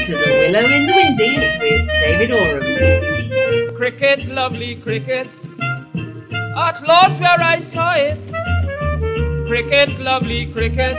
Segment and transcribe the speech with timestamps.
[0.06, 3.76] to the Willow in the Windies with David Oram.
[3.76, 5.28] Cricket, lovely cricket.
[6.56, 8.18] At last where I saw it.
[9.50, 10.96] Cricket, lovely cricket.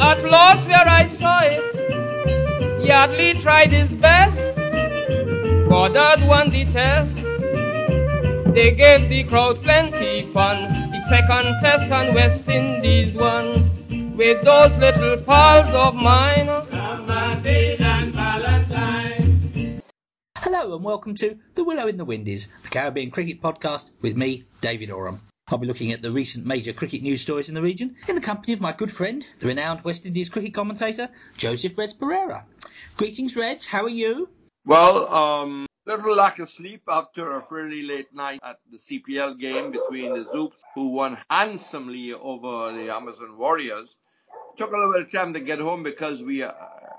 [0.00, 2.84] At last where I saw it.
[2.84, 4.36] Yardley tried his best.
[5.68, 7.14] Goddard won the test.
[8.56, 10.90] They gave the crowd plenty fun.
[10.90, 13.63] The second test on West Indies won.
[14.14, 16.46] With those little pals of mine.
[20.38, 24.44] Hello and welcome to The Willow in the Windies, the Caribbean cricket podcast with me,
[24.60, 25.20] David Oram.
[25.48, 28.20] I'll be looking at the recent major cricket news stories in the region in the
[28.20, 32.46] company of my good friend, the renowned West Indies cricket commentator, Joseph Reds Pereira.
[32.96, 33.66] Greetings, Reds.
[33.66, 34.28] How are you?
[34.64, 39.72] Well, um, little lack of sleep after a fairly late night at the CPL game
[39.72, 43.96] between the Zouks, who won handsomely over the Amazon Warriors.
[44.56, 46.52] Took a little bit of time to get home because we uh,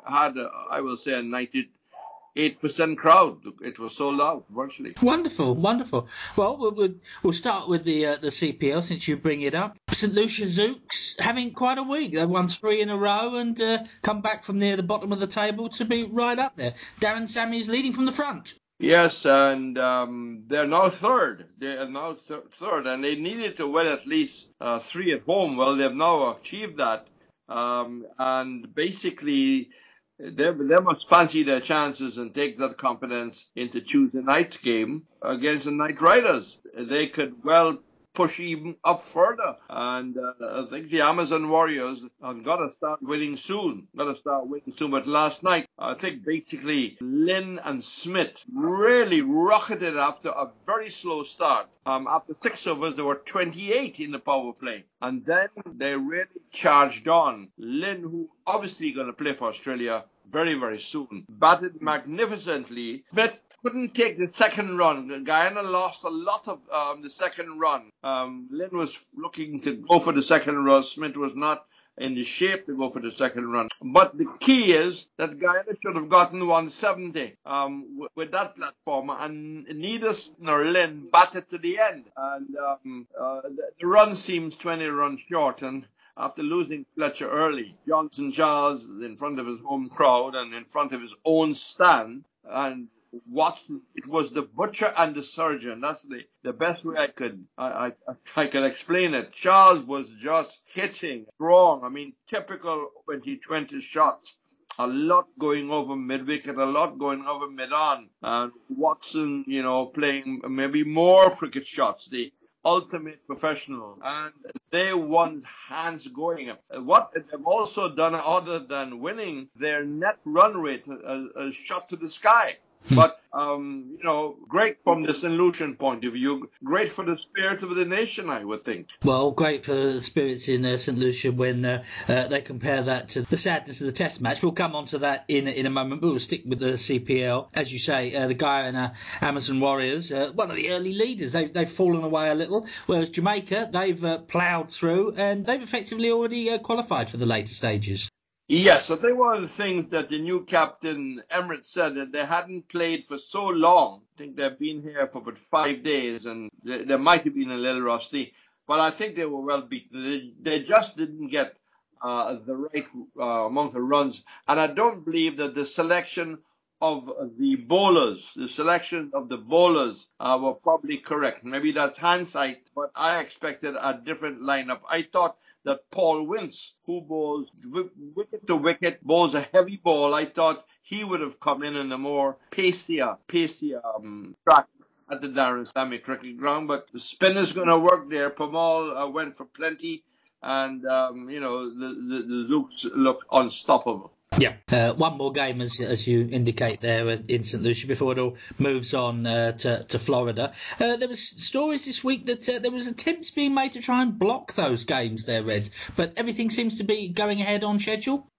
[0.05, 3.41] had, uh, I will say, a 98% crowd.
[3.62, 4.93] It was so loud, virtually.
[5.02, 6.07] Wonderful, wonderful.
[6.35, 9.77] Well, we'll, we'll, start with the uh, the CPL since you bring it up.
[9.90, 12.13] St Lucia Zouks having quite a week.
[12.13, 15.20] They've won three in a row and uh, come back from near the bottom of
[15.20, 16.74] the table to be right up there.
[16.99, 18.54] Darren Sammy is leading from the front.
[18.77, 21.46] Yes, and um, they're now third.
[21.57, 25.22] They are now th- third, and they needed to win at least uh, three at
[25.22, 25.55] home.
[25.55, 27.07] Well, they've now achieved that,
[27.49, 29.70] um, and basically,
[30.18, 35.66] they, they must fancy their chances and take that confidence into Tuesday night's game against
[35.66, 36.57] the Knight Riders.
[36.73, 37.79] They could well
[38.16, 39.58] push even up further.
[39.70, 43.88] And uh, I think the Amazon Warriors have got to start winning soon.
[43.96, 44.91] Got to start winning soon.
[44.91, 51.24] But last night, I think basically Lynn and Smith really rocketed after a very slow
[51.24, 51.68] start.
[51.85, 54.85] Um, after six overs, there were 28 in the power play.
[55.02, 57.50] And then they really charged on.
[57.57, 63.04] Lynn, who obviously going to play for Australia very, very soon, batted magnificently.
[63.12, 65.24] Smith couldn't take the second run.
[65.24, 67.89] Guyana lost a lot of um, the second run.
[68.03, 70.84] Um, Lynn was looking to go for the second run.
[70.84, 71.66] Smith was not
[71.97, 73.69] in the shape to go for the second run.
[73.81, 79.09] But the key is that Guyana should have gotten 170 um, w- with that platform,
[79.09, 82.06] and neither nor Lynn batted to the end.
[82.16, 87.75] And um, uh, the, the run seems 20 runs short, and after losing Fletcher early,
[87.88, 92.25] Johnson Charles in front of his home crowd and in front of his own stand,
[92.47, 92.89] and
[93.27, 95.81] Watson, it was the butcher and the surgeon.
[95.81, 99.31] That's the, the best way I could I, I I can explain it.
[99.31, 101.83] Charles was just hitting strong.
[101.83, 104.35] I mean, typical 2020 shots.
[104.77, 108.09] A lot going over mid wicket, a lot going over mid on.
[108.21, 112.09] And Watson, you know, playing maybe more cricket shots.
[112.09, 112.33] The
[112.65, 113.99] ultimate professional.
[114.03, 114.33] And
[114.71, 116.51] they want hands going.
[116.71, 121.95] What they've also done other than winning, their net run rate has, has shot to
[121.95, 122.57] the sky.
[122.90, 125.34] But, um, you know, great from the St.
[125.34, 126.50] Lucian point of view.
[126.63, 128.90] Great for the spirit of the nation, I would think.
[129.03, 133.09] Well, great for the spirits in uh, St Lucia when uh, uh, they compare that
[133.09, 134.44] to the sadness of the Test match.
[134.44, 137.47] We'll come on to that in in a moment, but we'll stick with the CPL.
[137.53, 141.51] As you say, uh, the Guyana Amazon Warriors, uh, one of the early leaders, they've,
[141.51, 146.50] they've fallen away a little, whereas Jamaica, they've uh, ploughed through and they've effectively already
[146.51, 148.09] uh, qualified for the later stages.
[148.47, 152.23] Yes, I think one of the things that the new captain Emrit said that they
[152.23, 154.03] hadn't played for so long.
[154.13, 157.50] I think they've been here for about five days, and they, they might have been
[157.51, 158.35] a little rusty,
[158.67, 160.03] but I think they were well beaten.
[160.03, 161.57] They, they just didn't get
[162.03, 162.88] uh, the right
[163.19, 166.38] uh, amount of runs, and I don't believe that the selection
[166.81, 171.44] of the bowlers, the selection of the bowlers uh, were probably correct.
[171.45, 174.81] Maybe that's hindsight, but I expected a different lineup.
[174.88, 180.13] I thought that Paul Wince, who bowls wi- wicket to wicket, bowls a heavy ball,
[180.15, 184.67] I thought he would have come in in a more pacier, pacier um, track
[185.11, 186.67] at the Darren Sammy cricket ground.
[186.69, 188.31] But the spin is going to work there.
[188.31, 190.03] Permaul uh, went for plenty,
[190.43, 194.14] and um, you know the the, the Zouks look unstoppable.
[194.37, 194.55] Yeah.
[194.69, 198.35] Uh, one more game, as as you indicate there in St Lucia, before it all
[198.59, 200.53] moves on uh, to to Florida.
[200.79, 204.01] Uh, there was stories this week that uh, there was attempts being made to try
[204.01, 208.29] and block those games there, Reds, but everything seems to be going ahead on schedule.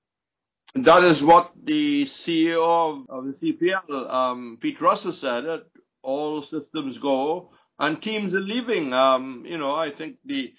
[0.75, 5.45] That is what the CEO of, of the CPL, um, Pete Russell, said.
[5.45, 5.67] That
[6.03, 8.93] all systems go, and teams are leaving.
[8.93, 10.53] Um, you know, I think the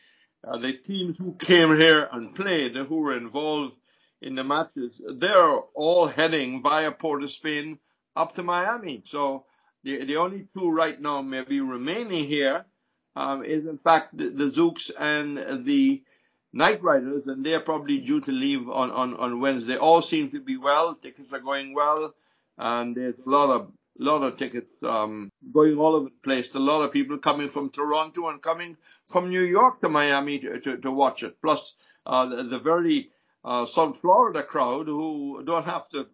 [0.43, 3.75] uh, the teams who came here and played, who were involved
[4.21, 7.79] in the matches, they're all heading via Port of Spain
[8.15, 9.03] up to Miami.
[9.05, 9.45] So
[9.83, 12.65] the the only two right now maybe remaining here
[13.15, 16.03] um, is in fact the, the Zouks and the
[16.53, 19.77] Knight Riders, and they're probably due to leave on, on, on Wednesday.
[19.77, 20.95] All seem to be well.
[20.95, 22.15] Tickets are going well,
[22.57, 26.53] and there's a lot of lot of tickets um, going all over the place.
[26.55, 28.77] A lot of people coming from Toronto and coming
[29.07, 31.41] from New York to Miami to, to, to watch it.
[31.41, 31.75] Plus
[32.05, 33.09] uh, the, the very
[33.47, 36.07] uh, South Florida crowd who don't have to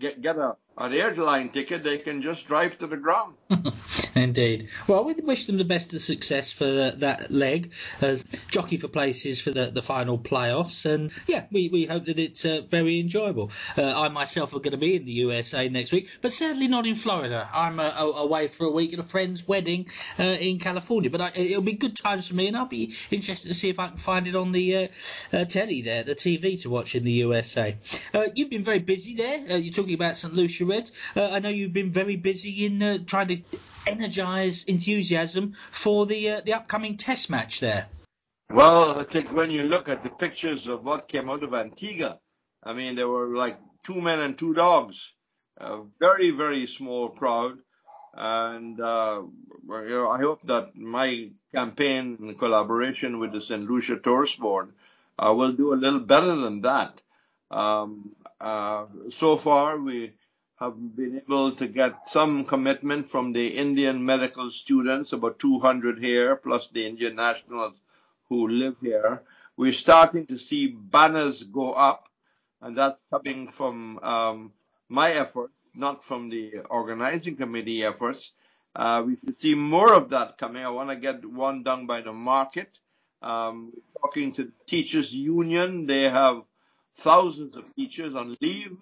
[0.00, 3.34] get get a an airline ticket, they can just drive to the ground.
[4.14, 4.68] Indeed.
[4.86, 8.88] Well, we wish them the best of success for the, that leg as jockey for
[8.88, 10.84] places for the, the final playoffs.
[10.84, 13.52] And yeah, we, we hope that it's uh, very enjoyable.
[13.76, 16.86] Uh, I myself are going to be in the USA next week, but sadly not
[16.86, 17.48] in Florida.
[17.52, 19.86] I'm uh, away for a week at a friend's wedding
[20.18, 21.10] uh, in California.
[21.10, 23.78] But I, it'll be good times for me, and I'll be interested to see if
[23.78, 24.88] I can find it on the uh,
[25.32, 27.76] uh, telly there, the TV to watch in the USA.
[28.34, 29.58] you've been very busy there.
[29.58, 30.34] you're talking about St.
[30.34, 30.82] Lucia Uh,
[31.16, 33.42] I know you've been very busy in uh, trying to
[33.86, 37.88] energise enthusiasm for the uh, the upcoming Test match there.
[38.50, 42.18] Well, I think when you look at the pictures of what came out of Antigua,
[42.62, 45.12] I mean, there were like two men and two dogs,
[45.56, 47.58] a very very small crowd,
[48.14, 49.22] and uh,
[49.68, 53.68] you know, I hope that my campaign in collaboration with the St.
[53.68, 54.72] Lucia Tourist Board
[55.18, 57.00] uh, will do a little better than that.
[57.50, 60.12] Um, uh, so far, we
[60.58, 66.36] have been able to get some commitment from the Indian medical students, about 200 here,
[66.36, 67.74] plus the Indian nationals
[68.28, 69.22] who live here.
[69.56, 72.08] We're starting to see banners go up,
[72.62, 74.52] and that's coming from um,
[74.88, 78.32] my effort, not from the organizing committee efforts.
[78.74, 80.64] Uh, we should see more of that coming.
[80.64, 82.68] I want to get one done by the market.
[83.20, 86.42] Um, talking to the teachers union, they have
[86.96, 88.76] thousands of teachers on leave.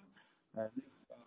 [0.57, 0.67] Uh,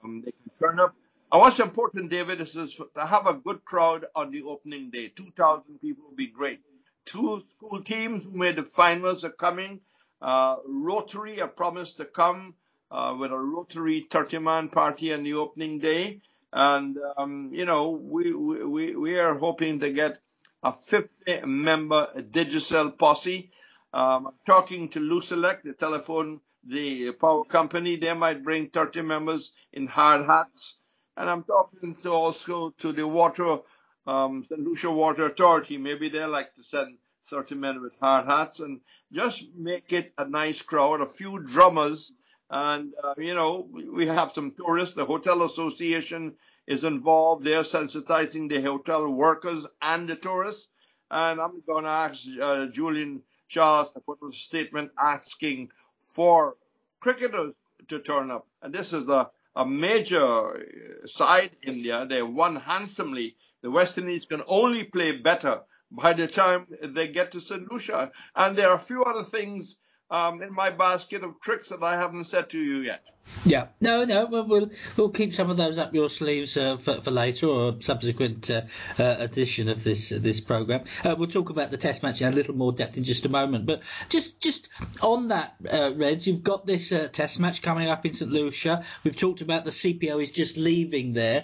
[0.03, 0.95] um, they can turn up.
[1.31, 5.09] And what's important, David, is, to have a good crowd on the opening day.
[5.09, 6.61] 2,000 people would be great.
[7.05, 9.81] Two school teams who made the finals are coming.
[10.21, 12.55] Uh, Rotary are promised to come
[12.91, 16.21] uh, with a Rotary 30-man party on the opening day.
[16.53, 20.19] And, um, you know, we, we, we are hoping to get
[20.63, 23.51] a 50 member Digicel posse.
[23.93, 29.87] Um, talking to Lucelec, the telephone the power company, they might bring 30 members in
[29.87, 30.77] hard hats.
[31.15, 33.59] And I'm talking to also to the water,
[34.05, 34.61] um, St.
[34.61, 35.77] Lucia Water Authority.
[35.77, 36.97] Maybe they like to send
[37.29, 38.81] 30 men with hard hats and
[39.11, 42.11] just make it a nice crowd, a few drummers.
[42.49, 44.95] And, uh, you know, we have some tourists.
[44.95, 46.35] The Hotel Association
[46.65, 47.43] is involved.
[47.43, 50.67] They're sensitizing the hotel workers and the tourists.
[51.09, 55.69] And I'm going to ask uh, Julian Charles to put a statement asking
[56.13, 56.55] for
[56.99, 57.53] cricketers
[57.89, 58.47] to turn up.
[58.61, 60.65] And this is the, a major
[61.05, 62.05] side India.
[62.07, 63.35] They won handsomely.
[63.61, 65.61] The West Indies can only play better
[65.91, 67.71] by the time they get to St.
[67.71, 68.11] Lucia.
[68.35, 69.77] And there are a few other things
[70.09, 73.03] um, in my basket of tricks that I haven't said to you yet.
[73.45, 77.11] Yeah, no, no, we'll we'll keep some of those up your sleeves uh, for, for
[77.11, 78.61] later or a subsequent uh,
[78.97, 80.85] uh, edition of this uh, this program.
[81.03, 83.29] Uh, we'll talk about the test match in a little more depth in just a
[83.29, 83.65] moment.
[83.65, 84.69] But just just
[85.01, 88.85] on that, uh, Reds, you've got this test match coming up in St Lucia.
[89.03, 91.43] We've talked about the CPL is just leaving there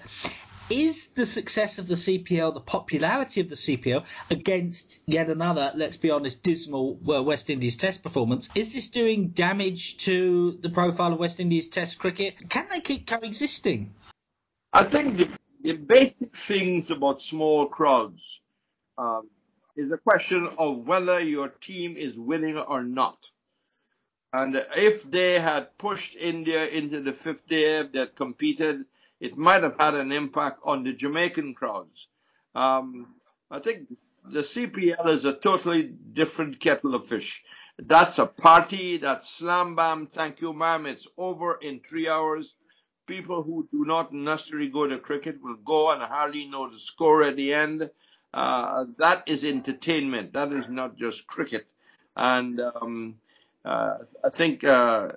[0.69, 5.97] is the success of the CPL, the popularity of the CPL against yet another, let's
[5.97, 11.19] be honest, dismal West Indies Test performance, is this doing damage to the profile of
[11.19, 12.49] West Indies Test cricket?
[12.49, 13.93] Can they keep coexisting?
[14.71, 15.29] I think the,
[15.61, 18.21] the basic things about small crowds
[18.97, 19.29] um,
[19.75, 23.17] is a question of whether your team is winning or not.
[24.31, 28.85] And if they had pushed India into the fifth day, had competed
[29.23, 32.07] it might have had an impact on the Jamaican crowds.
[32.53, 33.07] Um,
[33.49, 33.87] I think
[34.29, 37.41] the CPL is a totally different kettle of fish.
[37.79, 42.53] That's a party, that's slam bam, thank you ma'am, it's over in three hours.
[43.07, 47.23] People who do not necessarily go to cricket will go and hardly know the score
[47.23, 47.89] at the end.
[48.33, 50.33] Uh, that is entertainment.
[50.33, 51.65] That is not just cricket.
[52.15, 53.15] And um,
[53.63, 55.09] uh, I think uh,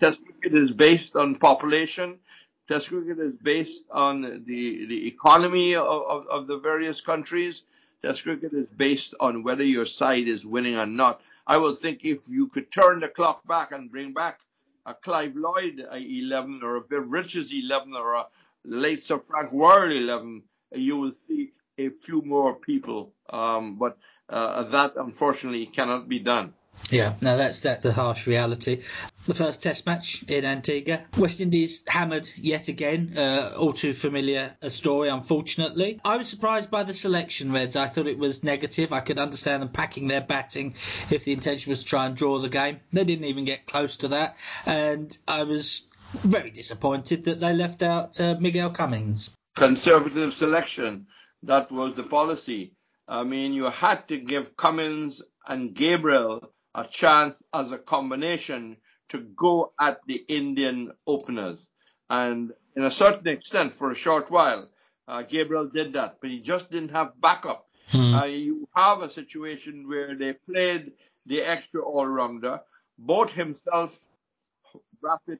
[0.00, 2.20] Test cricket is based on population.
[2.68, 7.62] Test cricket is based on the, the economy of, of, of the various countries.
[8.02, 11.20] Test cricket is based on whether your side is winning or not.
[11.46, 14.40] I will think if you could turn the clock back and bring back
[14.84, 18.26] a Clive Lloyd 11 or a Viv Richards 11 or a
[18.64, 20.42] late Sir Frank Worrell 11,
[20.74, 23.12] you will see a few more people.
[23.30, 23.96] Um, but
[24.28, 26.54] uh, that unfortunately cannot be done.
[26.90, 28.82] Yeah, no, that's that's the harsh reality.
[29.26, 33.14] The first Test match in Antigua, West Indies hammered yet again.
[33.18, 36.00] Uh, all too familiar a story, unfortunately.
[36.04, 37.74] I was surprised by the selection, Reds.
[37.74, 38.92] I thought it was negative.
[38.92, 40.74] I could understand them packing their batting
[41.10, 42.80] if the intention was to try and draw the game.
[42.92, 47.82] They didn't even get close to that, and I was very disappointed that they left
[47.82, 49.34] out uh, Miguel Cummins.
[49.56, 51.08] Conservative selection.
[51.42, 52.74] That was the policy.
[53.08, 58.76] I mean, you had to give Cummins and Gabriel a chance as a combination
[59.08, 61.66] to go at the Indian openers.
[62.10, 64.68] And in a certain extent, for a short while,
[65.08, 67.66] uh, Gabriel did that, but he just didn't have backup.
[67.88, 68.14] Hmm.
[68.14, 70.92] Uh, you have a situation where they played
[71.24, 72.60] the extra all-rounder,
[72.98, 74.04] both himself,
[75.00, 75.38] Rapid,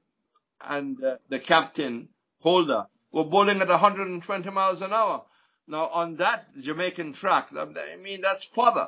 [0.61, 2.09] and uh, the captain,
[2.40, 5.25] Holder, were bowling at 120 miles an hour.
[5.66, 8.87] Now, on that Jamaican track, I mean, that's fodder.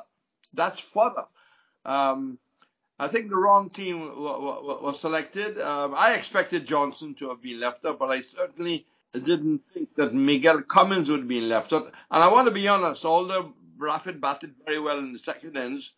[0.53, 1.25] That's fodder.
[1.85, 2.37] Um,
[2.99, 5.59] I think the wrong team w- w- was selected.
[5.59, 10.13] Um, I expected Johnson to have been left out, but I certainly didn't think that
[10.13, 11.91] Miguel Cummins would be left out.
[12.11, 15.93] And I want to be honest, although Raffet batted very well in the second innings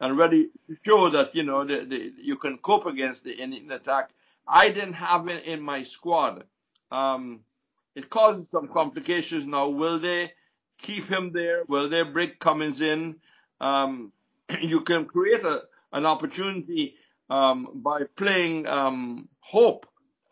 [0.00, 3.70] and ready to show that, you know, the, the, you can cope against the Indian
[3.72, 4.10] attack,
[4.46, 6.44] I didn't have it in my squad.
[6.90, 7.40] Um,
[7.96, 9.68] it causes some complications now.
[9.68, 10.32] Will they
[10.80, 11.64] keep him there?
[11.66, 13.16] Will they bring Cummins in?
[13.60, 14.12] Um,
[14.62, 16.96] you can create a, an opportunity
[17.30, 19.86] um, by playing um, Hope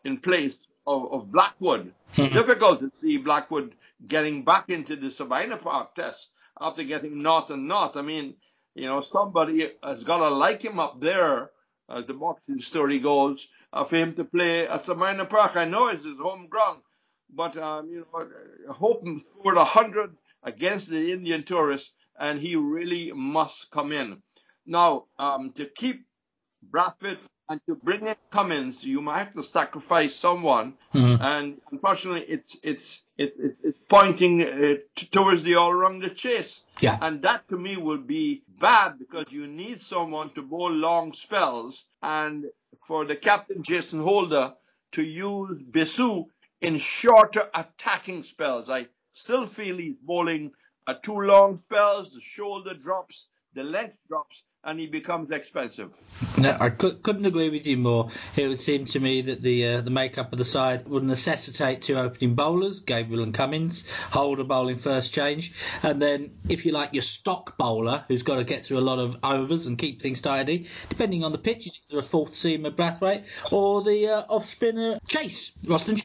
[0.05, 1.93] in place of, of Blackwood.
[2.14, 3.75] Difficult to see Blackwood
[4.07, 7.97] getting back into the Sabina Park test after getting north and north.
[7.97, 8.35] I mean,
[8.75, 11.50] you know, somebody has got to like him up there,
[11.88, 15.57] as the boxing story goes, uh, for him to play at Sabina Park.
[15.57, 16.81] I know it's his home ground,
[17.35, 23.12] but um, you know, Hope scored a hundred against the Indian tourists, and he really
[23.14, 24.23] must come in.
[24.66, 26.04] Now, um, to keep
[26.71, 32.57] Brathwaite and to bring in Cummins, you might have to sacrifice someone, and unfortunately, it's
[32.62, 36.97] it's it's, it's pointing uh, t- towards the all-rounder chase, Yeah.
[37.02, 41.85] and that to me would be bad because you need someone to bowl long spells,
[42.02, 42.45] and
[42.87, 44.54] for the captain Jason Holder
[44.92, 46.26] to use Bishoo
[46.61, 48.71] in shorter attacking spells.
[48.71, 50.52] I still feel he's bowling
[50.87, 55.91] uh, two long spells, the shoulder drops, the length drops, and he becomes expensive.
[56.39, 58.11] No, I could, couldn't agree with you more.
[58.37, 61.83] It would seem to me that the uh, the makeup of the side would necessitate
[61.83, 66.93] two opening bowlers, Gabriel and Cummins, Holder bowling first change, and then if you like
[66.93, 70.21] your stock bowler who's got to get through a lot of overs and keep things
[70.21, 74.99] tidy, depending on the pitch, either a fourth seamer Brathwaite or the uh, off spinner
[75.09, 76.05] Chase, Roston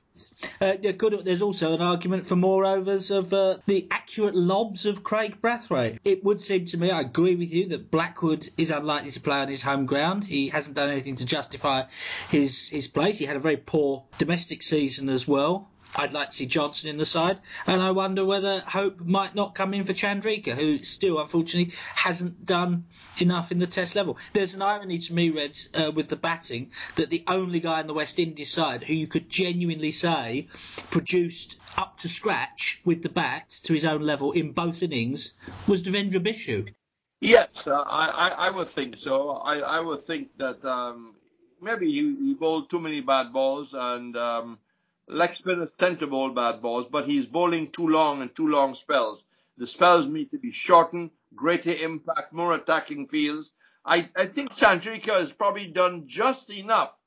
[0.62, 5.03] Uh, could, there's also an argument for more overs of uh, the accurate lobs of
[5.03, 6.00] Kraigg Brathwaite.
[6.03, 9.38] It would seem to me, I agree with you, that Blackwood is unlikely to play
[9.38, 10.24] on his home ground.
[10.24, 11.83] He hasn't done anything to justify
[12.29, 13.17] his his place.
[13.17, 15.69] He had a very poor domestic season as well.
[15.97, 19.55] I'd like to see Johnson in the side, and I wonder whether Hope might not
[19.55, 22.85] come in for Chandrika, who still, unfortunately, hasn't done
[23.17, 24.17] enough in the Test level.
[24.33, 27.87] There's an irony to me, Reds, uh, with the batting, that the only guy in
[27.87, 30.47] the West Indies side who you could genuinely say
[30.91, 35.33] produced up to scratch with the bat to his own level in both innings
[35.67, 36.73] was Devendra Bishoo.
[37.19, 39.31] Yes, uh, I, I would think so.
[39.31, 41.15] I, I would think that um,
[41.59, 44.59] maybe he, he bowled too many bad balls, and um,
[45.07, 48.75] leg spinners tend to bowl bad balls, but he's bowling too long and too long
[48.75, 49.23] spells.
[49.57, 53.51] The spells need to be shortened, greater impact, more attacking fields.
[53.85, 56.97] I, I think Chandrika has probably done just enough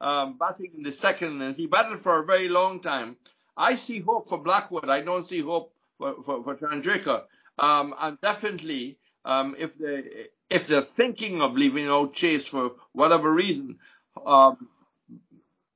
[0.00, 1.56] um, batting in the second innings.
[1.56, 3.16] He batted for a very long time.
[3.56, 4.88] I see hope for Blackwood.
[4.88, 7.24] I don't see hope for, for, for Chandrika.
[7.58, 13.32] Um, and definitely, um, if they if they're thinking of leaving out Chase for whatever
[13.32, 13.78] reason,
[14.24, 14.68] um,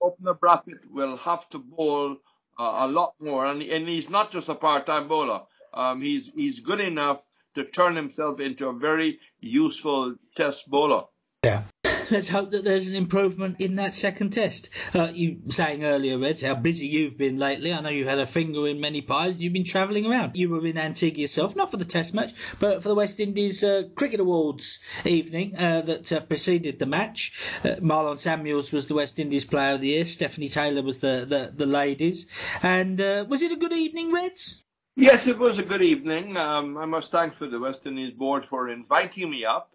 [0.05, 2.17] opener Brackett will have to bowl
[2.59, 5.43] uh, a lot more, and, and he's not just a part-time bowler.
[5.73, 11.05] Um, he's he's good enough to turn himself into a very useful Test bowler.
[11.45, 11.63] Yeah.
[12.11, 14.69] Let's hope that there's an improvement in that second test.
[14.95, 17.73] Uh, you saying earlier, Reds, how busy you've been lately.
[17.73, 19.37] I know you've had a finger in many pies.
[19.37, 20.37] You've been travelling around.
[20.37, 23.63] You were in Antigua yourself, not for the test match, but for the West Indies
[23.63, 27.39] uh, Cricket Awards evening uh, that uh, preceded the match.
[27.65, 30.05] Uh, Marlon Samuels was the West Indies Player of the Year.
[30.05, 32.27] Stafanie Taylor was the, the, the ladies.
[32.63, 34.63] And uh, was it a good evening, Reds?
[34.97, 36.37] Yes, it was a good evening.
[36.37, 39.71] Um, I must thank for the West Indies board for inviting me up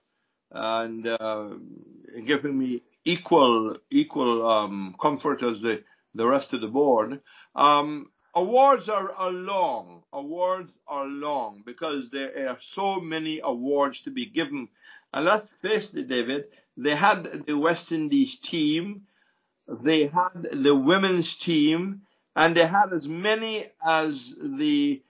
[0.52, 1.08] and
[2.26, 5.84] giving me equal equal um, comfort as the,
[6.16, 7.22] the rest of the board.
[7.56, 10.04] Um, awards are, are long.
[10.14, 14.70] Awards are long because there are so many awards to be given.
[15.14, 16.46] And let's face it, David,
[16.78, 19.04] they had the West Indies team,
[19.68, 22.02] they had the women's team,
[22.36, 25.02] and they had as many as the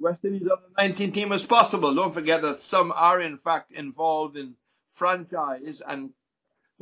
[0.00, 1.94] West Indies under 19 team as possible.
[1.94, 4.54] Don't forget that some are in fact involved in
[4.88, 6.10] franchise and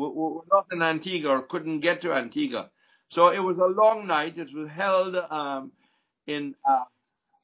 [0.08, 2.70] were not in Antigua or couldn't get to Antigua.
[3.08, 4.38] So it was a long night.
[4.38, 5.72] It was held um,
[6.26, 6.84] in uh,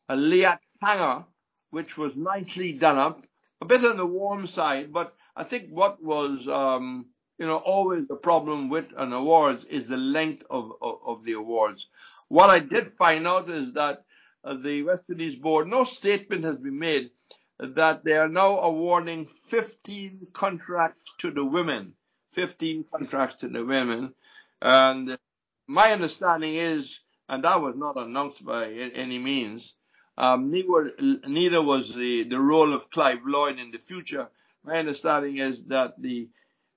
[0.08, 1.24] a Liat hangar,
[1.70, 3.24] which was nicely done up,
[3.60, 4.92] a bit on the warm side.
[4.92, 7.06] But I think what was, um,
[7.38, 11.32] you know, always the problem with an awards is the length of, of, of the
[11.32, 11.88] awards.
[12.28, 14.04] What I did find out is that
[14.44, 17.10] uh, the West Indies board, no statement has been made
[17.58, 21.94] that they are now awarding 15 contracts to the women.
[22.36, 24.14] 15 contracts to the women.
[24.62, 25.18] And
[25.66, 29.74] my understanding is, and that was not announced by any means,
[30.18, 34.28] um, neither, was the, the role of Clive Lloyd in the future.
[34.64, 36.28] My understanding is that the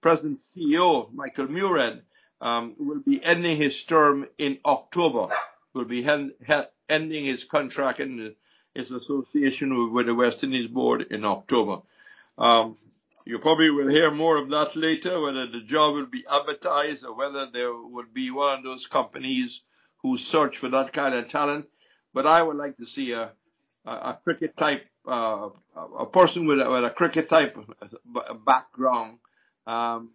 [0.02, 2.02] present CEO, Michael Muirhead,
[2.42, 5.34] um, will be ending his term in October.
[5.74, 8.36] Will be he- he- ending his contract in
[8.74, 11.82] his association with, with, the West Indies board in October.
[12.38, 12.78] Um,
[13.30, 17.14] you probably will hear more of that later, whether the job will be advertised or
[17.14, 19.62] whether there will be one of those companies
[20.02, 21.68] who search for that kind of talent.
[22.12, 23.32] But I would like to see a,
[23.86, 27.56] a, a cricket type, uh, a person with a, with a cricket type
[28.46, 29.20] background.
[29.68, 30.10] Um,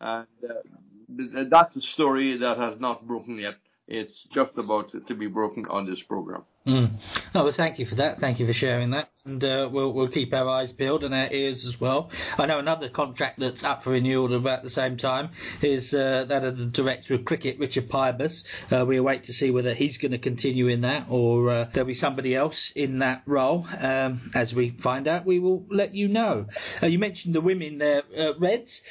[0.00, 3.54] and uh, that's a story that has not broken yet.
[3.86, 6.44] It's just about to be broken on this program.
[6.66, 6.90] Mm.
[7.36, 8.18] Oh, well, thank you for that.
[8.18, 9.10] Thank you for sharing that.
[9.28, 12.10] And uh, we'll, we'll keep our eyes peeled and our ears as well.
[12.38, 15.30] I know another contract that's up for renewal at about the same time
[15.60, 18.44] is uh, that of the Director of Cricket, Richard Pybus.
[18.72, 21.86] Uh, we await to see whether he's going to continue in that or uh, there'll
[21.86, 23.66] be somebody else in that role.
[23.78, 26.46] Um, as we find out, we will let you know.
[26.82, 28.82] Uh, you mentioned the women there, uh, Reds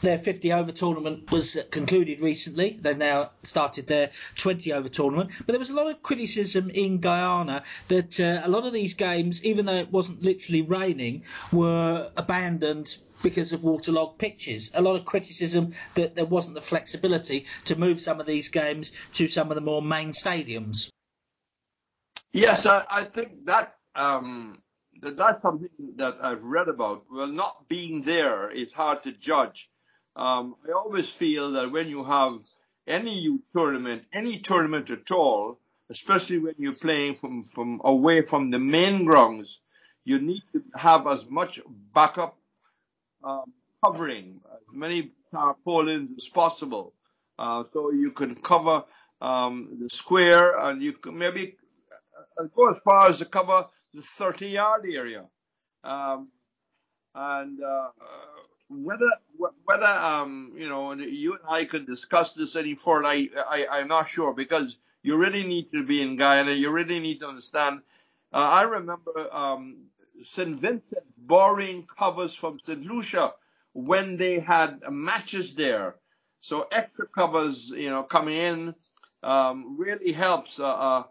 [0.00, 2.78] their 50 over tournament was concluded recently.
[2.80, 5.30] They've now started their 20 over tournament.
[5.38, 8.94] But there was a lot of criticism in Guyana that uh, a lot of these
[8.94, 14.72] games, even though it wasn't literally raining, were abandoned because of waterlogged pitches.
[14.74, 18.92] A lot of criticism that there wasn't the flexibility to move some of these games
[19.14, 20.90] to some of the more main stadiums.
[22.32, 24.58] Yes, I, I think that um,
[25.02, 27.04] that that's something that I've read about.
[27.10, 29.70] Well, not being there, it's hard to judge.
[30.16, 32.38] Um, I always feel that when you have
[32.86, 35.58] any youth tournament, any tournament at all,
[35.90, 39.60] especially when you're playing from, from away from the main grounds,
[40.04, 41.60] you need to have as much
[41.94, 42.36] backup
[43.24, 43.52] um,
[43.84, 46.92] covering, as many tarpaulins as possible,
[47.38, 48.84] uh, so you can cover
[49.20, 51.56] um, the square and you can maybe
[52.38, 55.24] uh, go as far as to cover the 30 yard area.
[55.82, 56.28] Um,
[57.14, 57.88] and uh,
[58.68, 59.10] whether
[59.64, 63.88] whether um you know you and I could discuss this any further, I, I I'm
[63.88, 66.52] not sure because you really need to be in Guyana.
[66.52, 67.82] You really need to understand.
[68.32, 69.76] Uh, I remember um,
[70.24, 70.56] St.
[70.58, 72.84] Vincent borrowing covers from St.
[72.84, 73.34] Lucia
[73.74, 75.96] when they had matches there.
[76.40, 78.74] So extra covers, you know, coming in
[79.22, 81.08] um, really helps a, a,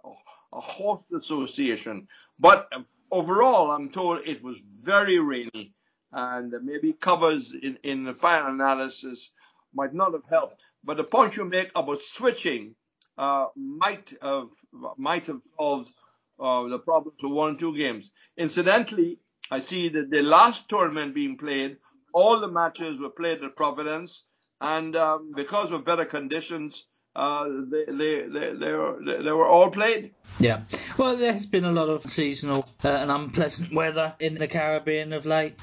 [0.53, 2.07] a host association.
[2.39, 2.71] But
[3.11, 5.73] overall, I'm told it was very rainy
[6.13, 9.31] and maybe covers in, in the final analysis
[9.73, 10.61] might not have helped.
[10.83, 12.75] But the point you make about switching
[13.17, 14.49] uh, might have
[14.97, 15.91] might have solved
[16.39, 18.11] uh, the problems of one or two games.
[18.37, 21.77] Incidentally, I see that the last tournament being played,
[22.13, 24.23] all the matches were played at Providence,
[24.59, 29.69] and um, because of better conditions, uh, they, they, they, they, were, they were all
[29.69, 30.13] played.
[30.39, 30.61] Yeah.
[30.97, 35.13] Well, there has been a lot of seasonal uh, and unpleasant weather in the Caribbean
[35.13, 35.59] of late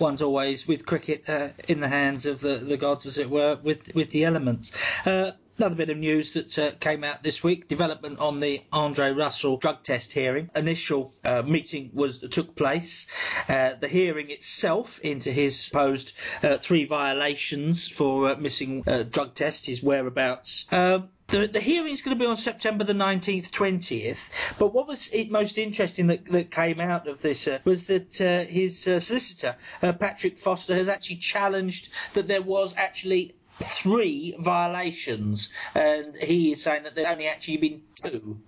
[0.00, 3.58] one's always with cricket uh, in the hands of the, the gods, as it were,
[3.62, 4.72] with with the elements.
[5.06, 9.10] Uh, Another bit of news that uh, came out this week: development on the Andre
[9.10, 10.50] Russell drug test hearing.
[10.54, 13.08] Initial uh, meeting was took place.
[13.48, 16.12] Uh, the hearing itself into his supposed
[16.44, 20.66] uh, three violations for uh, missing uh, drug tests, his whereabouts.
[20.70, 24.58] Um, the, the hearing is going to be on September the 19th, 20th.
[24.58, 28.50] But what was most interesting that, that came out of this uh, was that uh,
[28.50, 35.52] his uh, solicitor, uh, Patrick Foster, has actually challenged that there was actually three violations,
[35.74, 38.40] and he is saying that there's only actually been two.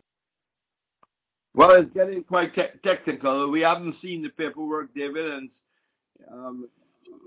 [1.53, 3.51] Well, it's getting quite te- technical.
[3.51, 5.51] We haven't seen the paperwork, David, and
[6.33, 6.69] um,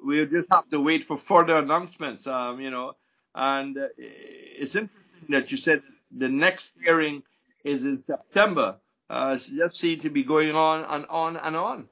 [0.02, 2.26] we'll just have to wait for further announcements.
[2.26, 2.94] Um, you know,
[3.36, 5.82] and uh, it's interesting that you said
[6.12, 7.24] the next hearing
[7.64, 8.78] is in September.
[9.10, 11.88] Uh, it just seems to be going on and on and on.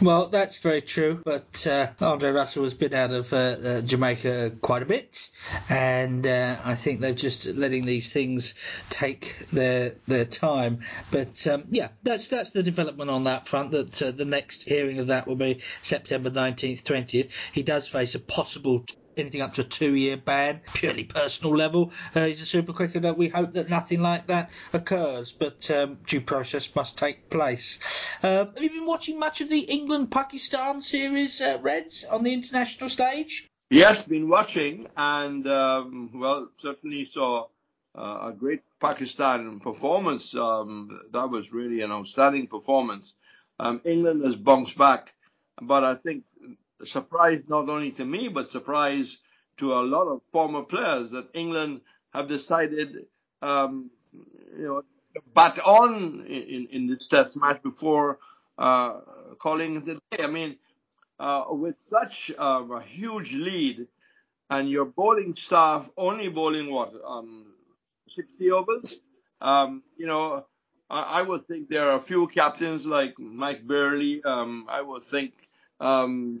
[0.00, 4.52] Well, that's very true, but uh, Andre Russell has been out of uh, uh, Jamaica
[4.60, 5.30] quite a bit,
[5.70, 8.54] and uh, I think they're just letting these things
[8.90, 10.80] take their their time.
[11.10, 13.70] But um, yeah, that's that's the development on that front.
[13.70, 17.32] That uh, the next hearing of that will be September nineteenth, twentieth.
[17.52, 18.84] He does face a possible
[19.16, 21.92] anything up to a two-year ban, purely personal level.
[22.14, 23.12] Uh, he's a super cricketer.
[23.12, 27.78] We hope that nothing like that occurs, but um, due process must take place.
[28.22, 32.90] Uh, have you been watching much of the England-Pakistan series, uh, Reds, on the international
[32.90, 33.48] stage?
[33.70, 37.48] Yes, been watching, and um, well, certainly saw
[37.96, 40.34] uh, a great Pakistan performance.
[40.36, 43.14] Um, that was really an outstanding performance.
[43.58, 45.14] Um, England has bounced back,
[45.60, 46.24] but I think
[46.84, 49.18] surprise not only to me, but surprise
[49.58, 51.80] to a lot of former players that England
[52.12, 53.06] have decided,
[53.42, 53.90] um,
[54.56, 54.82] you know,
[55.34, 58.18] bat on in, in this test match before
[58.58, 59.00] uh,
[59.38, 60.24] calling it a day.
[60.24, 60.56] I mean,
[61.18, 63.86] uh, with such uh, a huge lead
[64.50, 67.46] and your bowling staff only bowling what, um,
[68.14, 68.96] 60 overs?
[69.40, 70.46] Um, you know,
[70.88, 74.22] I, I, would think there are a few captains like Mike Brearley.
[74.24, 75.34] Um, I would think
[75.80, 76.40] um,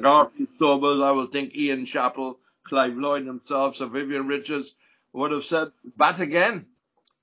[0.00, 4.74] Garfield Sobers, I would think Ian Chappell, Clive Lloyd himself, Sir Vivian Richards
[5.12, 6.66] would have said, bat again.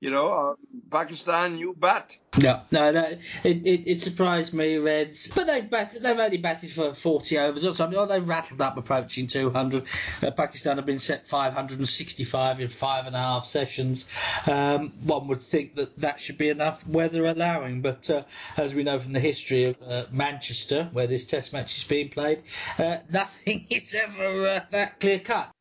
[0.01, 0.53] You know, uh,
[0.89, 2.17] Pakistan, you bat.
[2.41, 5.27] No, no, that it, it, it, surprised me, Reds.
[5.27, 7.99] But they've batted, they've only batted for 40 overs or something.
[7.99, 9.83] Oh, they've rattled up approaching 200.
[10.23, 14.07] Uh, Pakistan have been set 565 in five and a half sessions.
[14.47, 17.81] Um, one would think that that should be enough, weather allowing.
[17.81, 18.23] But uh,
[18.55, 22.07] as we know from the history of uh, Manchester, where this Test match is being
[22.07, 22.43] played,
[22.77, 25.51] uh, nothing is ever uh, that clear cut.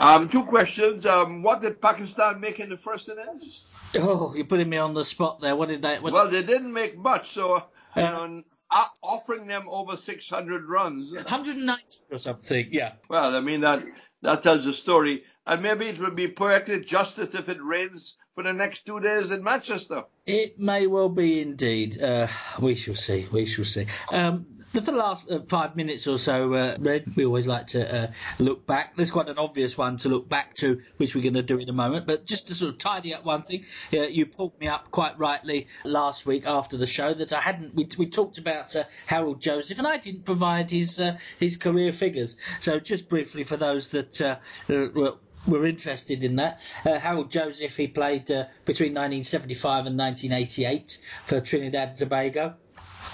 [0.00, 1.04] Um, two questions.
[1.04, 3.66] Um, what did Pakistan make in the first innings?
[3.98, 5.54] Oh, you're putting me on the spot there.
[5.54, 5.98] What did they?
[5.98, 6.14] What...
[6.14, 7.62] Well, they didn't make much, so
[7.94, 8.42] you know,
[9.02, 11.12] offering them over 600 runs.
[11.12, 12.68] 190 or something.
[12.72, 12.92] Yeah.
[13.10, 13.82] Well, I mean that
[14.22, 18.44] that tells a story, and maybe it would be poetic justice if it rains for
[18.44, 20.04] the next two days in Manchester.
[20.26, 22.00] It may well be indeed.
[22.00, 23.26] Uh, we shall see.
[23.30, 23.86] We shall see.
[24.12, 28.02] Um, for the last uh, five minutes or so, uh, Red, we always like to
[28.02, 28.94] uh, look back.
[28.96, 31.68] There's quite an obvious one to look back to, which we're going to do in
[31.68, 32.06] a moment.
[32.06, 35.18] But just to sort of tidy up one thing, uh, you pulled me up quite
[35.18, 37.74] rightly last week after the show that I hadn't.
[37.74, 41.02] We, we talked about uh, Harold Joseph, and I didn't provide his
[41.40, 42.36] his career figures.
[42.60, 44.38] So just briefly for those that
[44.68, 45.16] were
[45.46, 46.60] were interested in that.
[46.84, 52.54] Harold Joseph, he played uh, between 1975 and 1988 for Trinidad and Tobago.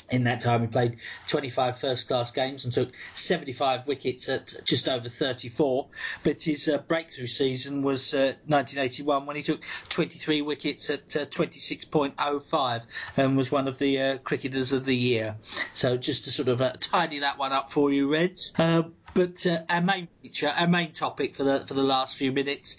[0.08, 4.88] In that time, he played 25 first class games and took 75 wickets at just
[4.88, 5.88] over 34.
[6.22, 11.24] But his uh, breakthrough season was uh, 1981 when he took 23 wickets at uh,
[11.24, 12.82] 26.05
[13.16, 15.36] and was one of the uh, cricketers of the year.
[15.74, 18.52] So just to sort of uh, tidy that one up for you, Reds.
[18.56, 22.76] Uh, but our main feature, our main topic for the for the last few minutes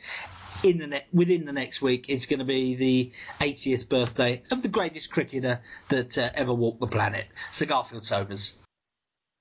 [0.64, 4.62] in the ne- within the next week, it's going to be the 80th birthday of
[4.62, 8.54] the greatest cricketer that uh, ever walked the planet, Sir Garfield Sobers.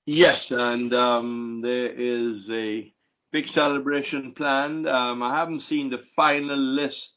[0.05, 2.93] Yes, and um, there is a
[3.31, 4.87] big celebration planned.
[4.87, 7.13] Um, I haven't seen the final list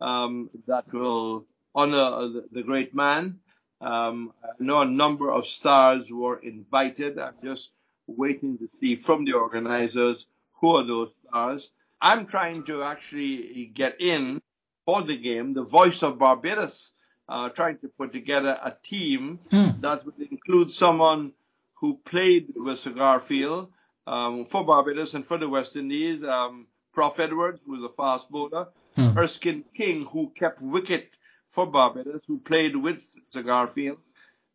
[0.00, 3.40] um, that will honor the, great man.
[3.80, 7.18] Um, I know a number of stars were invited.
[7.18, 7.70] I'm just
[8.06, 10.26] waiting to see from the organizers
[10.60, 11.70] who are those stars.
[12.04, 14.42] I'm trying to actually get in
[14.84, 16.90] for the game, the voice of Barbados,
[17.30, 19.80] uh, trying to put together a team mm.
[19.80, 21.32] that would include someone
[21.80, 23.72] who played with Sir Garfield
[24.06, 28.30] um, for Barbados and for the West Indies, um, Prof Edwards, who was a fast
[28.30, 29.16] bowler, mm.
[29.16, 31.08] Erskine King, who kept wicket
[31.48, 33.96] for Barbados, who played with Sir Garfield,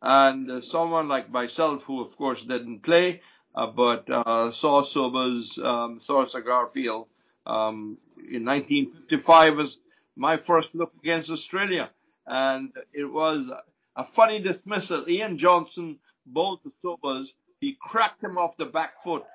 [0.04, 3.22] and uh, someone like myself, who of course didn't play,
[3.56, 7.08] uh, but uh, saw Sobers, um, saw Sir Garfield
[7.50, 9.80] um, in 1955 was
[10.16, 11.90] my first look against Australia,
[12.28, 13.50] and it was
[13.96, 15.10] a funny dismissal.
[15.10, 17.34] Ian Johnson bowled the Sobers.
[17.60, 19.26] He cracked him off the back foot,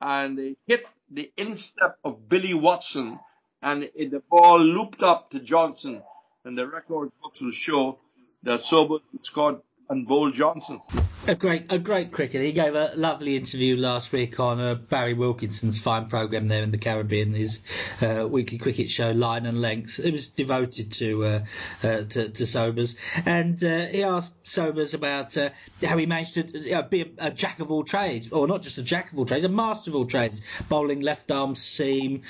[0.00, 3.20] and he hit the instep of Billy Watson,
[3.62, 6.02] and it, the ball looped up to Johnson,
[6.44, 7.98] and the record books will show
[8.42, 10.80] that Sobers scored and bowled Johnson
[11.26, 12.42] a great a great cricketer.
[12.42, 16.70] He gave a lovely interview last week on uh, Barry Wilkinson's fine program there in
[16.70, 17.60] the Caribbean, his
[18.00, 20.00] uh, weekly cricket show Line and Length.
[20.00, 21.40] It was devoted to uh,
[21.82, 25.50] uh to, to, Sobers, and uh, he asked Sobers about uh,
[25.84, 28.82] how he managed to be a, a, jack of all trades, or not just a
[28.82, 32.22] jack of all trades, a master of all trades, bowling left arm seam,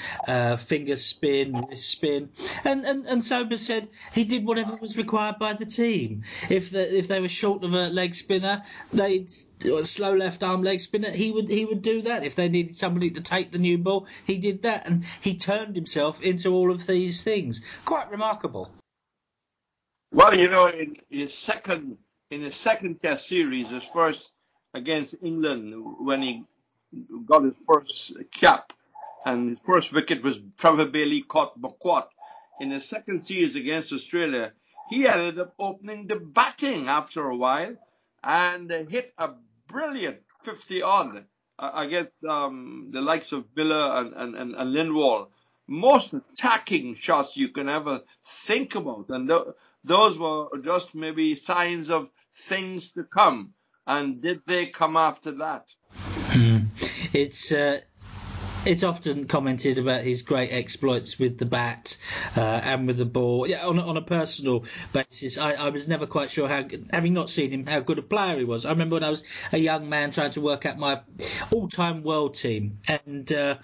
[0.58, 2.30] finger spin, wrist spin,
[2.64, 6.24] and, and and Sobers said he did whatever was required by the team.
[6.48, 10.80] If the, if they were short of a leg spinner they slow left arm leg
[10.80, 13.78] spinner, he would he would do that if they needed somebody to take the new
[13.78, 14.06] ball.
[14.26, 17.62] He did that, and he turned himself into all of these things.
[17.84, 18.70] Quite remarkable.
[20.12, 21.98] Well, you know, in his second
[22.30, 24.30] in his second Test series, his first
[24.74, 26.44] against England, when he
[27.26, 28.72] got his first cap,
[29.24, 32.06] and his first wicket was Trevor Bailey caught McWatt.
[32.60, 34.52] In his second series against Australia,
[34.88, 37.76] he ended up opening the batting after a while
[38.22, 39.30] and hit a
[39.68, 41.24] brilliant 50 odd
[41.58, 45.28] against um, the likes of Miller and, and, and, and Lindwall.
[45.66, 49.06] Most attacking shots you can ever think about.
[49.10, 49.42] And th-
[49.84, 53.54] those were just maybe signs of things to come.
[53.86, 55.66] And did they come after that?
[55.92, 56.58] Hmm.
[57.12, 57.80] It's uh,
[58.66, 61.96] it's often commented about his great exploits with the bat
[62.36, 63.46] uh, and with the ball.
[63.46, 67.30] Yeah, on, on a personal basis, I, I, was never quite sure how, having not
[67.30, 68.66] seen him, how good a player he was.
[68.66, 71.00] I remember when I was a young man trying to work out my
[71.50, 73.56] all-time world team, and uh,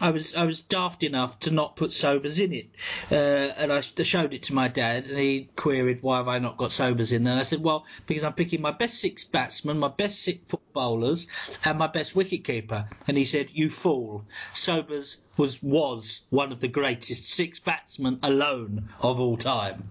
[0.00, 2.70] I was I was daft enough to not put Sobers in it,
[3.10, 6.58] uh, and I showed it to my dad, and he queried why have I not
[6.58, 7.32] got Sobers in there.
[7.32, 10.40] And I said, well, because I'm picking my best six batsmen, my best six
[10.74, 11.28] bowlers,
[11.64, 12.88] and my best wicketkeeper.
[13.08, 14.26] And he said, you fool.
[14.52, 19.90] Sobers was was one of the greatest six batsmen alone of all time.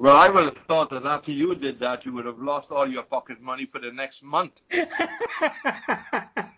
[0.00, 2.86] Well, I would have thought that after you did that, you would have lost all
[2.88, 4.52] your pocket money for the next month.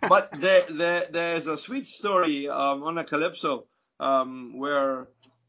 [0.03, 3.65] but there, there, there's a sweet story um, on a calypso
[3.99, 5.09] um, where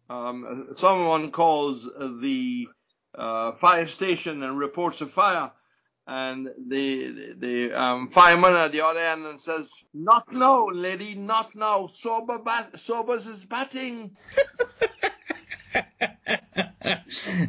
[0.10, 2.70] um, someone calls the
[3.14, 5.52] uh, fire station and reports a fire,
[6.12, 11.56] and the the um, fireman at the other end and says, "Not now, lady, not
[11.56, 11.88] now.
[11.88, 14.18] Sober bat- Sobers is batting."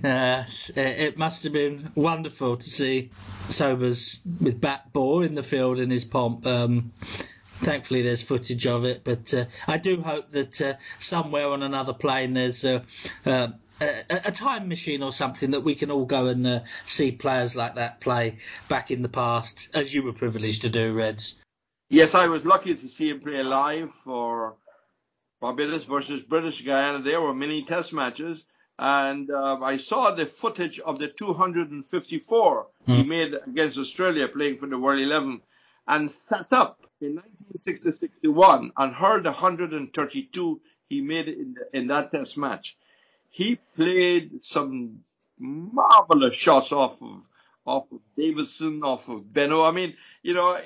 [0.05, 0.45] uh,
[0.77, 3.11] it must have been wonderful to see
[3.49, 6.47] Sobers with bat ball in the field in his pomp.
[6.47, 11.65] Um, thankfully, there's footage of it, but uh, I do hope that uh, somewhere on
[11.65, 12.83] another plane there's uh,
[13.27, 13.49] uh,
[13.83, 17.57] a, a, time machine or something that we can all go and uh, see players
[17.57, 21.35] like that play back in the past, as you were privileged to do, Reds.
[21.89, 24.57] Yes, I was lucky to see him play live for
[25.41, 27.03] Barbados versus British Guyana.
[27.03, 28.47] There were many test matches,
[28.79, 32.97] and uh, I saw the footage of the 254 mm.
[32.97, 33.09] he hmm.
[33.09, 35.43] made against Australia playing for the World 11
[35.87, 37.21] and sat up in
[37.67, 42.77] 1960-61 and heard the 132 he made in, the, in that test match
[43.33, 45.01] he played some
[45.39, 47.27] marvelous shots off of
[47.65, 49.65] off of Davidson, off of Benaud.
[49.65, 50.61] I mean, you know,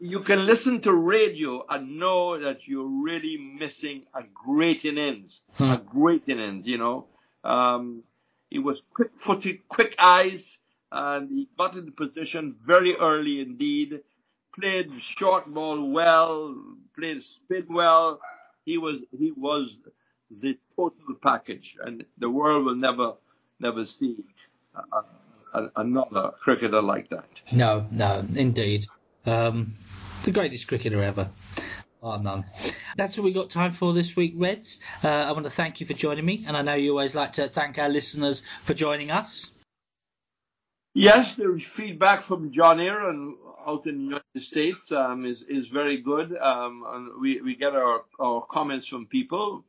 [0.00, 5.64] you can listen to radio and know that you're really missing a great innings, hmm.
[5.64, 6.66] a great innings.
[6.66, 7.06] You know,
[7.44, 8.02] um,
[8.48, 10.58] he was quick-footed, quick eyes,
[10.90, 14.00] and he got into position very early indeed.
[14.58, 16.56] Played short ball well,
[16.98, 18.20] played spin well.
[18.64, 19.78] He was he was
[20.30, 23.14] the total package, and the world will never,
[23.60, 24.16] never see
[24.74, 27.42] uh, another cricketer like that.
[27.52, 28.86] No, no, indeed.
[29.24, 29.74] Um,
[30.24, 31.30] the greatest cricketer ever.
[32.02, 32.44] Oh, none.
[32.96, 34.78] That's all we got time for this week, Reds.
[35.02, 37.32] Uh, I want to thank you for joining me, and I know you always like
[37.32, 39.50] to thank our listeners for joining us.
[40.94, 43.36] Yes, the feedback from John Aaron
[43.66, 46.36] out in the United States um, is is very good.
[46.36, 49.64] Um, and we we get our, our comments from people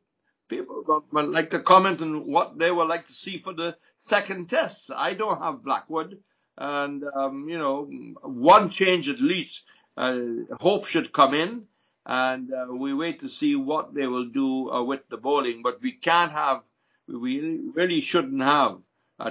[0.48, 4.48] people would like to comment on what they would like to see for the second
[4.48, 4.90] test.
[4.94, 6.18] I don't have Blackwood,
[6.56, 7.84] and um, you know,
[8.22, 9.66] one change at least.
[9.96, 10.20] Uh,
[10.60, 11.64] hope should come in,
[12.06, 15.62] and uh, we wait to see what they will do uh, with the bowling.
[15.62, 16.62] But we can't have,
[17.08, 17.40] we
[17.74, 18.80] really shouldn't have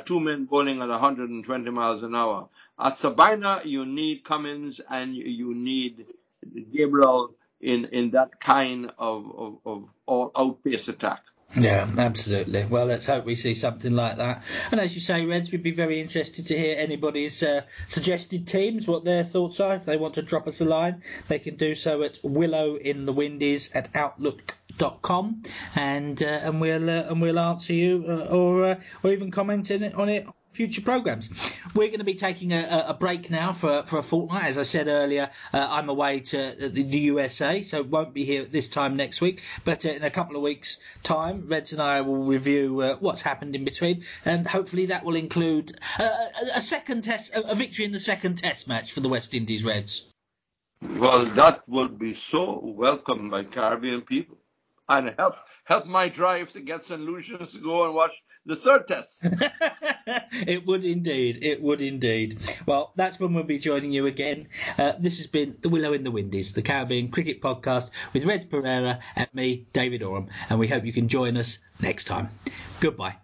[0.05, 2.49] two men bowling at 120 miles an hour.
[2.77, 6.05] At Sabina, you need Cummins and you need
[6.73, 11.21] Gabriel in in that kind of of, of all out attack.
[11.55, 12.65] Yeah, absolutely.
[12.65, 14.43] Well, let's hope we see something like that.
[14.69, 18.85] And as you say, Reds, we'd be very interested to hear anybody's uh, suggested teams,
[18.85, 19.75] what their thoughts are.
[19.75, 23.89] If they want to drop us a line, they can do so at willowinthewindies at
[23.95, 25.43] outlook.com,
[25.75, 29.71] and uh, and we'll uh, and we'll answer you uh, or uh, or even comment
[29.71, 31.29] on it future programs.
[31.75, 34.45] We're going to be taking a, a, break now for, for a fortnight.
[34.45, 38.43] As I said earlier, uh, I'm away to the, the, USA, so won't be here
[38.43, 39.43] this time next week.
[39.63, 43.21] But uh, in a couple of weeks' time, Reds and I will review uh, what's
[43.21, 46.09] happened in between, and hopefully that will include uh,
[46.55, 50.11] a, second test, a, victory in the second test match for the West Indies Reds.
[50.81, 54.36] Well, that will be so welcome by Caribbean people.
[54.89, 57.01] and help help my drive to get St.
[57.01, 59.27] Lucians to go and watch the third test.
[60.31, 61.39] it would indeed.
[61.41, 62.39] It would indeed.
[62.65, 64.47] Well, that's when we'll be joining you again.
[64.77, 68.45] Uh, this has been The Willow in the Windies, the Caribbean Cricket Podcast with Reds
[68.45, 72.29] Pereira and me, David Oram, and we hope you can join us next time.
[72.79, 73.17] Goodbye.